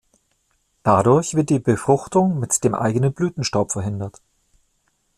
Dadurch 0.81 1.35
wird 1.35 1.51
die 1.51 1.59
Befruchtung 1.59 2.39
mit 2.39 2.63
dem 2.63 2.73
eigenen 2.73 3.13
Blütenstaub 3.13 3.71
verhindert. 3.71 4.19